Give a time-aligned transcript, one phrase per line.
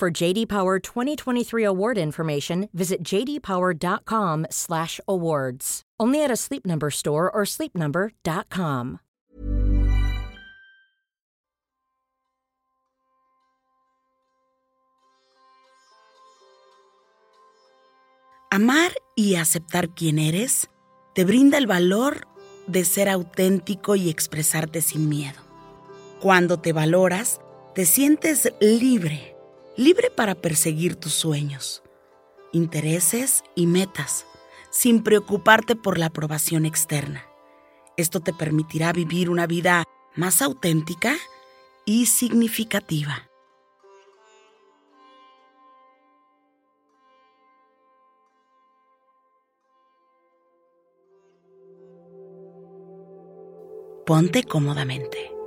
[0.00, 5.82] For JD Power 2023 award information, visit jdpower.com/awards.
[6.00, 9.00] Only at a Sleep Number store or sleepnumber.com.
[18.50, 20.70] Amar y aceptar quién eres
[21.14, 22.26] te brinda el valor
[22.66, 25.42] de ser auténtico y expresarte sin miedo.
[26.22, 27.42] Cuando te valoras,
[27.74, 29.36] te sientes libre,
[29.76, 31.82] libre para perseguir tus sueños,
[32.52, 34.26] intereses y metas,
[34.70, 37.24] sin preocuparte por la aprobación externa.
[37.96, 39.84] Esto te permitirá vivir una vida
[40.16, 41.16] más auténtica
[41.84, 43.26] y significativa.
[54.06, 55.39] Ponte cómodamente.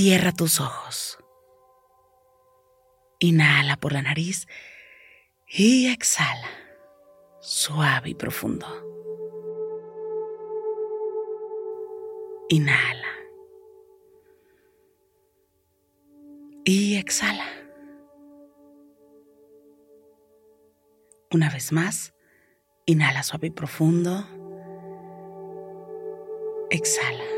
[0.00, 1.18] Cierra tus ojos.
[3.18, 4.46] Inhala por la nariz
[5.48, 6.46] y exhala,
[7.40, 8.64] suave y profundo.
[12.48, 13.08] Inhala.
[16.64, 17.48] Y exhala.
[21.32, 22.14] Una vez más.
[22.86, 24.24] Inhala suave y profundo.
[26.70, 27.37] Exhala.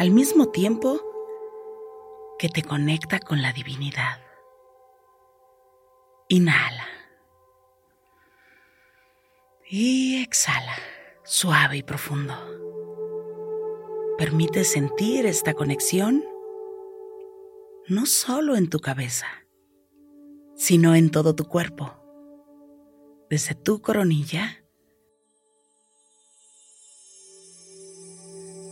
[0.00, 0.98] al mismo tiempo
[2.38, 4.18] que te conecta con la divinidad.
[6.28, 6.86] Inhala.
[9.68, 10.74] Y exhala,
[11.22, 12.34] suave y profundo.
[14.16, 16.24] Permite sentir esta conexión
[17.86, 19.26] no solo en tu cabeza,
[20.56, 21.94] sino en todo tu cuerpo
[23.28, 24.59] desde tu coronilla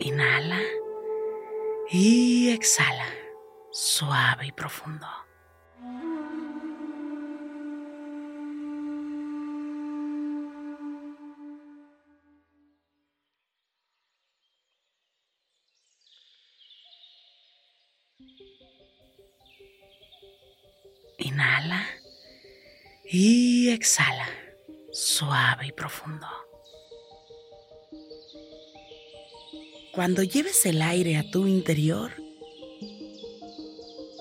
[0.00, 0.60] Inhala
[1.90, 3.06] y exhala,
[3.72, 5.08] suave y profundo.
[21.18, 21.84] Inhala
[23.02, 24.28] y exhala,
[24.92, 26.47] suave y profundo.
[29.98, 32.12] Cuando lleves el aire a tu interior,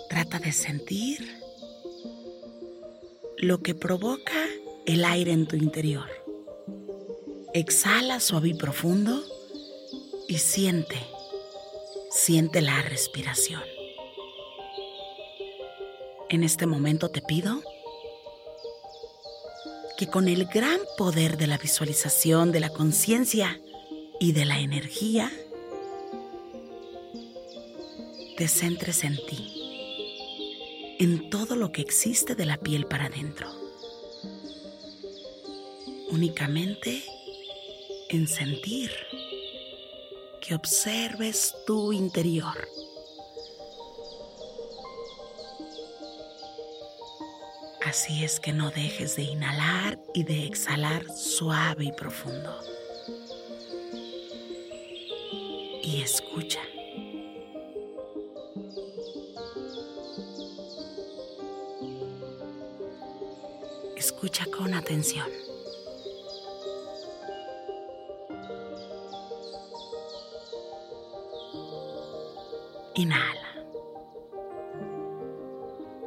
[0.09, 1.39] trata de sentir
[3.37, 4.47] lo que provoca
[4.87, 6.09] el aire en tu interior.
[7.53, 9.23] Exhala suave y profundo
[10.27, 10.97] y siente,
[12.09, 13.61] siente la respiración.
[16.29, 17.61] En este momento te pido
[19.95, 23.61] que con el gran poder de la visualización, de la conciencia
[24.19, 25.31] y de la energía,
[28.37, 33.47] te centres en ti, en todo lo que existe de la piel para adentro.
[36.09, 37.03] Únicamente
[38.09, 38.91] en sentir
[40.39, 42.67] que observes tu interior
[47.85, 52.53] Así es que no dejes de inhalar y de exhalar suave y profundo.
[55.87, 56.59] y escucha.
[64.27, 65.25] Escucha con atención.
[72.95, 73.47] Inhala.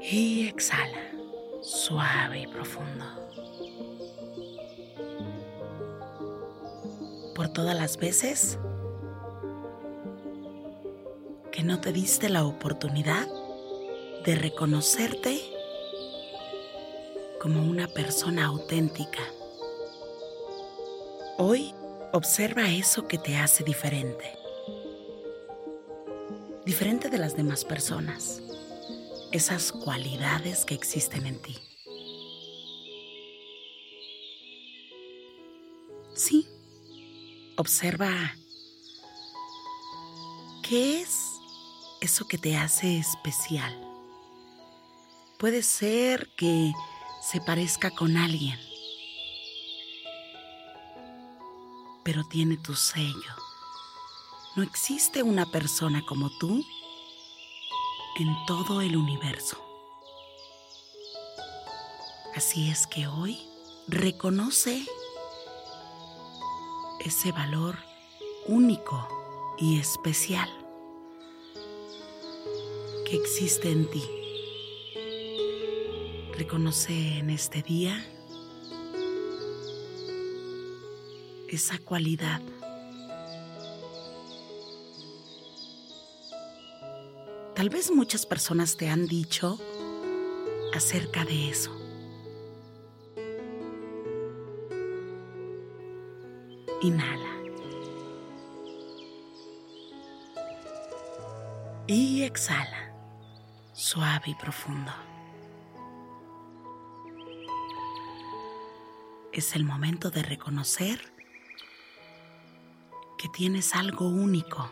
[0.02, 1.00] Y exhala,
[1.62, 3.06] suave y profundo.
[7.34, 8.58] Por todas las veces
[11.50, 13.26] que no te diste la oportunidad
[14.26, 15.49] de reconocerte
[17.40, 19.22] como una persona auténtica.
[21.38, 21.74] Hoy
[22.12, 24.36] observa eso que te hace diferente.
[26.66, 28.42] Diferente de las demás personas.
[29.32, 31.56] Esas cualidades que existen en ti.
[36.14, 36.46] Sí.
[37.56, 38.10] Observa
[40.62, 41.16] qué es
[42.02, 43.74] eso que te hace especial.
[45.38, 46.72] Puede ser que
[47.20, 48.58] se parezca con alguien,
[52.02, 53.34] pero tiene tu sello.
[54.56, 56.64] No existe una persona como tú
[58.18, 59.56] en todo el universo.
[62.34, 63.38] Así es que hoy
[63.86, 64.84] reconoce
[67.00, 67.78] ese valor
[68.46, 69.06] único
[69.58, 70.48] y especial
[73.04, 74.19] que existe en ti.
[76.40, 78.02] Reconoce en este día
[81.50, 82.40] esa cualidad.
[87.54, 89.58] Tal vez muchas personas te han dicho
[90.74, 91.78] acerca de eso.
[96.80, 97.34] Inhala.
[101.86, 102.94] Y exhala,
[103.74, 105.09] suave y profundo.
[109.32, 111.00] Es el momento de reconocer
[113.18, 114.70] que tienes algo único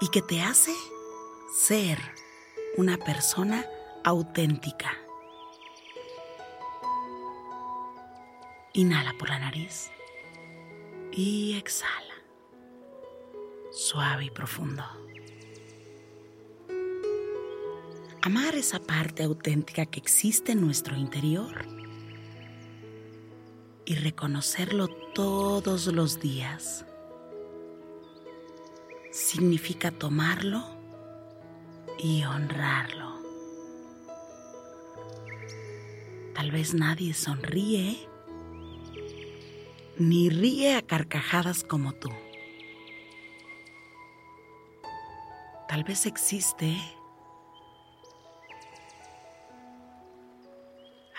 [0.00, 0.74] y que te hace
[1.54, 1.98] ser
[2.76, 3.66] una persona
[4.04, 4.96] auténtica.
[8.74, 9.90] Inhala por la nariz
[11.10, 12.14] y exhala,
[13.72, 14.84] suave y profundo.
[18.22, 21.77] Amar esa parte auténtica que existe en nuestro interior
[23.88, 26.84] y reconocerlo todos los días.
[29.10, 30.62] Significa tomarlo
[31.98, 33.14] y honrarlo.
[36.34, 38.06] Tal vez nadie sonríe
[39.96, 42.10] ni ríe a carcajadas como tú.
[45.66, 46.76] Tal vez existe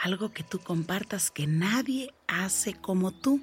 [0.02, 3.42] algo que tú compartas que nadie hace como tú.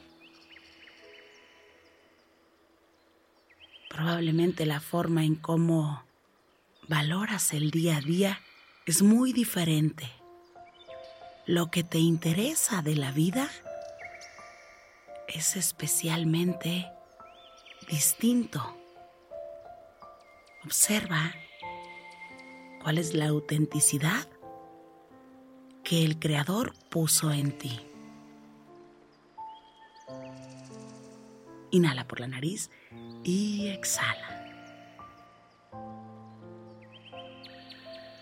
[3.91, 6.05] Probablemente la forma en cómo
[6.89, 8.41] valoras el día a día
[8.87, 10.11] es muy diferente.
[11.47, 13.49] Lo que te interesa de la vida
[15.29, 16.91] es especialmente
[17.89, 18.77] distinto.
[20.65, 21.35] Observa
[22.83, 24.27] cuál es la autenticidad
[25.87, 27.81] que el Creador puso en ti.
[31.71, 32.73] Inhala por la nariz
[33.23, 34.33] y exhala.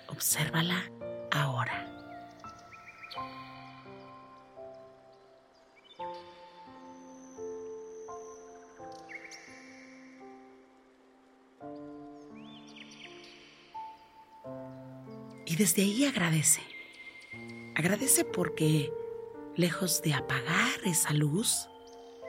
[0.08, 0.82] Obsérvala
[1.30, 1.90] ahora.
[15.46, 16.73] Y desde ahí agradece.
[17.74, 18.92] Agradece porque,
[19.56, 21.68] lejos de apagar esa luz,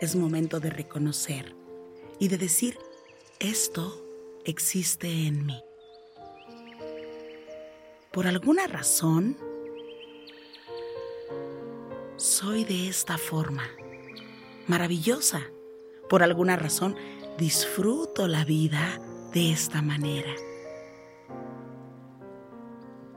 [0.02, 1.56] es momento de reconocer
[2.20, 2.80] y de decir,
[3.40, 4.04] esto
[4.44, 5.62] existe en mí.
[8.12, 9.38] Por alguna razón,
[12.16, 13.70] soy de esta forma,
[14.68, 15.42] maravillosa.
[16.10, 16.96] Por alguna razón,
[17.38, 19.00] disfruto la vida
[19.34, 20.34] de esta manera.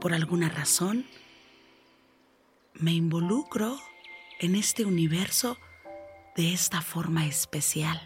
[0.01, 1.07] Por alguna razón,
[2.79, 3.77] me involucro
[4.41, 5.59] en este universo
[6.37, 8.01] de esta forma especial.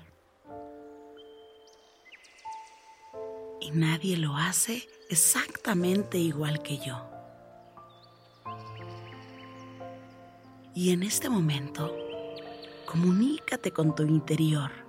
[3.60, 7.08] Y nadie lo hace exactamente igual que yo.
[10.74, 11.94] Y en este momento,
[12.86, 14.82] comunícate con tu interior.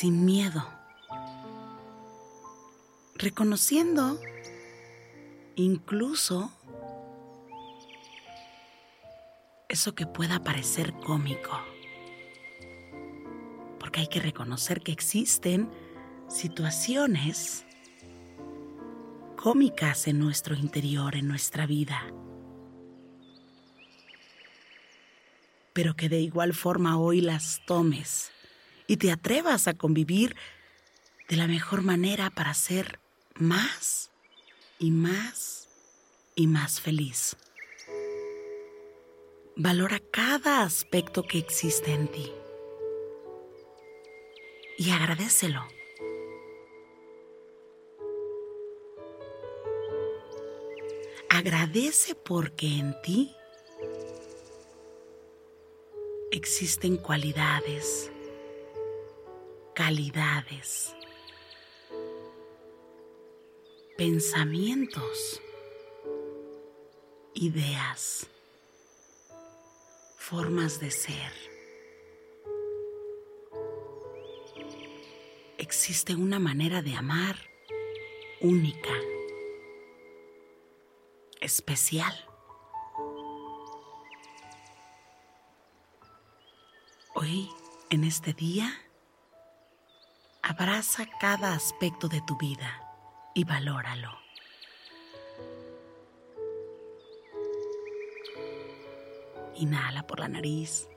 [0.00, 0.64] sin miedo,
[3.16, 4.18] reconociendo
[5.56, 6.52] incluso
[9.70, 11.58] eso que pueda parecer cómico.
[13.78, 15.70] Porque hay que reconocer que existen
[16.28, 17.64] situaciones
[19.36, 22.12] cómicas en nuestro interior, en nuestra vida.
[25.72, 28.32] Pero que de igual forma hoy las tomes
[28.88, 30.34] y te atrevas a convivir
[31.28, 32.98] de la mejor manera para ser
[33.36, 34.10] más
[34.80, 35.68] y más
[36.34, 37.36] y más feliz.
[39.56, 42.32] Valora cada aspecto que existe en ti
[44.78, 45.60] y agradecelo.
[51.28, 53.34] Agradece porque en ti
[56.30, 58.10] existen cualidades,
[59.74, 60.94] calidades,
[63.96, 65.42] pensamientos,
[67.34, 68.26] ideas,
[70.30, 71.32] formas de ser.
[75.58, 77.36] Existe una manera de amar
[78.40, 78.94] única,
[81.40, 82.14] especial.
[87.16, 87.50] Hoy,
[87.90, 88.72] en este día,
[90.42, 92.80] abraza cada aspecto de tu vida
[93.34, 94.19] y valóralo.
[99.60, 100.88] Inhala por la nariz.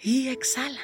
[0.00, 0.80] Y exhala.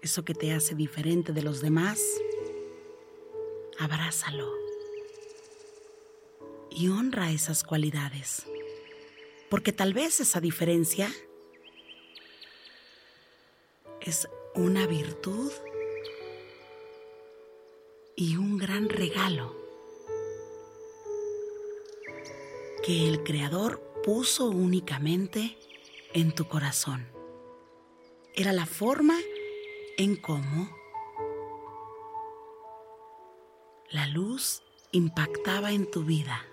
[0.00, 2.00] Eso que te hace diferente de los demás,
[3.78, 4.50] abrázalo.
[6.70, 8.46] Y honra esas cualidades.
[9.50, 11.12] Porque tal vez esa diferencia
[14.00, 15.52] es una virtud
[18.16, 19.63] y un gran regalo
[22.84, 25.56] que el Creador puso únicamente
[26.12, 27.08] en tu corazón.
[28.34, 29.18] Era la forma
[29.96, 30.68] en cómo
[33.88, 34.62] la luz
[34.92, 36.44] impactaba en tu vida.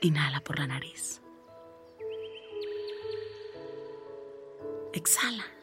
[0.00, 1.20] Inhala por la nariz.
[4.92, 5.57] Exhala.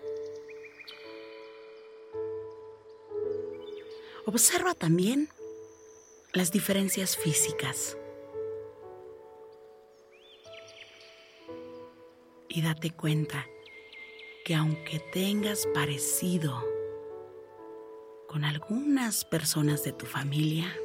[4.28, 5.30] Observa también
[6.34, 7.96] las diferencias físicas.
[12.50, 13.46] Y date cuenta
[14.44, 16.64] que aunque tengas parecido
[18.28, 20.76] con algunas personas de tu familia,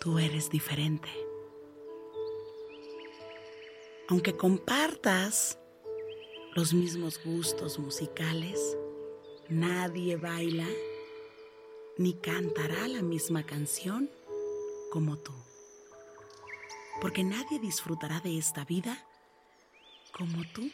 [0.00, 1.08] tú eres diferente.
[4.08, 5.58] Aunque compartas
[6.54, 8.76] los mismos gustos musicales,
[9.52, 10.66] nadie baila
[11.98, 14.10] ni cantará la misma canción
[14.90, 15.32] como tú.
[17.00, 19.04] Porque nadie disfrutará de esta vida
[20.12, 20.70] como tú.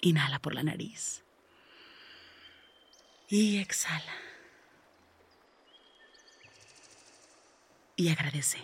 [0.00, 1.22] Inhala por la nariz
[3.28, 4.14] y exhala.
[7.96, 8.58] Y agradece.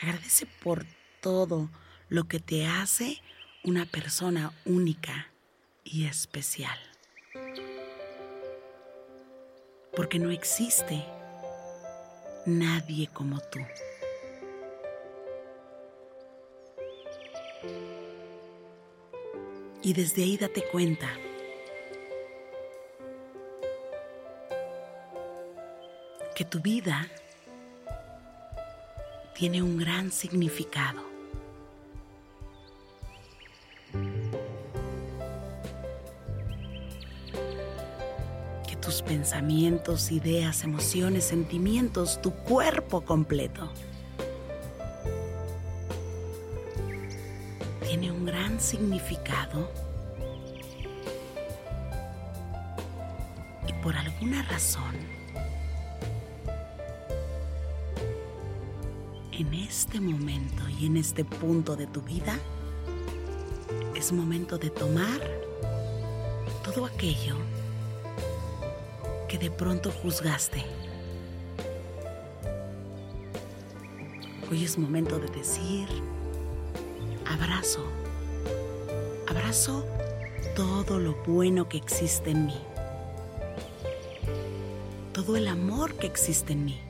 [0.00, 0.86] Agradece por
[1.20, 1.68] todo
[2.08, 3.20] lo que te hace
[3.64, 5.32] una persona única
[5.82, 6.78] y especial.
[9.94, 11.04] Porque no existe
[12.44, 13.60] nadie como tú.
[19.82, 21.08] Y desde ahí date cuenta
[26.34, 27.08] que tu vida
[29.34, 31.05] tiene un gran significado.
[39.06, 43.70] Pensamientos, ideas, emociones, sentimientos, tu cuerpo completo,
[47.86, 49.70] tiene un gran significado.
[53.66, 54.96] Y por alguna razón
[59.38, 62.38] en este momento y en este punto de tu vida,
[63.94, 65.20] es momento de tomar
[66.64, 67.36] todo aquello
[69.28, 70.64] que de pronto juzgaste.
[74.50, 75.88] Hoy es momento de decir,
[77.26, 77.84] abrazo,
[79.26, 79.84] abrazo
[80.54, 82.60] todo lo bueno que existe en mí,
[85.12, 86.80] todo el amor que existe en mí.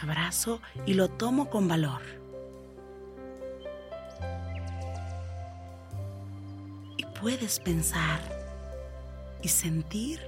[0.00, 2.02] Abrazo y lo tomo con valor.
[6.96, 8.20] Y puedes pensar
[9.42, 10.27] y sentir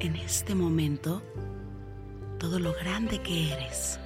[0.00, 1.22] en este momento
[2.38, 4.00] todo lo grande que eres,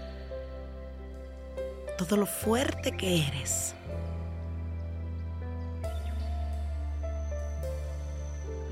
[1.97, 3.75] todo lo fuerte que eres.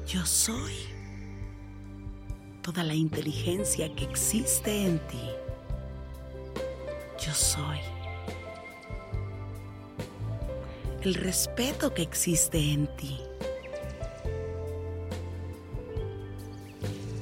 [0.07, 0.75] Yo soy
[2.61, 5.31] toda la inteligencia que existe en ti.
[7.19, 7.79] Yo soy
[11.03, 13.24] el respeto que existe en ti.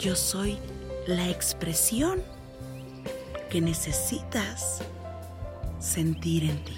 [0.02, 0.58] Yo soy
[1.06, 2.24] la expresión
[3.48, 4.82] que necesitas
[5.78, 6.76] sentir en ti.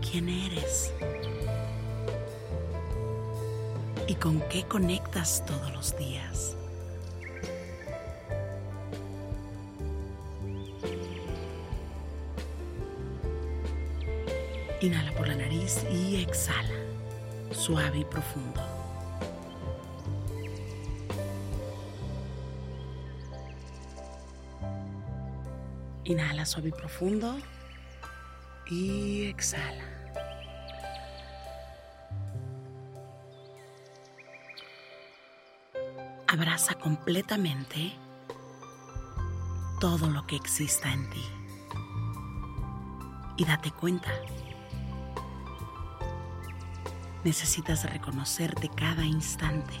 [0.00, 0.92] ¿Quién eres?
[4.06, 6.54] ¿Y con qué conectas todos los días?
[14.80, 16.78] Inhala por la nariz y exhala,
[17.50, 18.69] suave y profundo.
[26.10, 27.38] Inhala suave y profundo
[28.66, 29.84] y exhala.
[36.26, 37.92] Abraza completamente
[39.78, 41.24] todo lo que exista en ti
[43.36, 44.10] y date cuenta.
[47.22, 49.78] Necesitas reconocerte cada instante,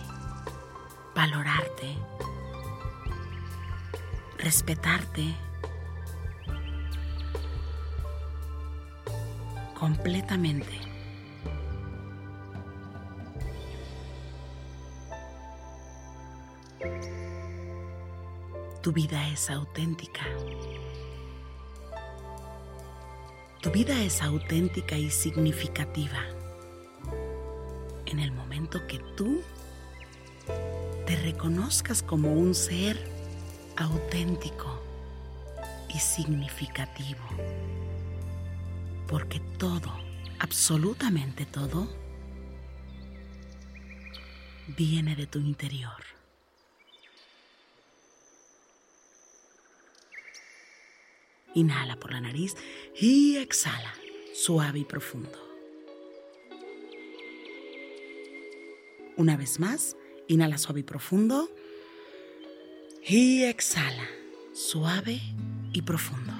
[1.12, 1.98] valorarte,
[4.38, 5.49] respetarte
[9.80, 10.78] completamente.
[18.82, 20.20] Tu vida es auténtica.
[23.62, 26.20] Tu vida es auténtica y significativa
[28.04, 29.40] en el momento que tú
[31.06, 32.98] te reconozcas como un ser
[33.76, 34.78] auténtico
[35.88, 37.24] y significativo
[39.10, 39.92] porque todo,
[40.38, 41.88] absolutamente todo,
[44.68, 46.04] viene de tu interior.
[51.54, 52.54] Inhala por la nariz
[53.00, 53.92] y exhala,
[54.32, 55.38] suave y profundo.
[59.16, 59.96] Una vez más,
[60.28, 61.50] inhala suave y profundo
[63.04, 64.08] y exhala,
[64.52, 65.20] suave
[65.72, 66.39] y profundo.